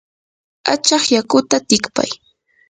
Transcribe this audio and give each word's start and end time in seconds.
achaq 0.73 1.03
yakuta 1.15 1.57
tikpay. 1.67 2.11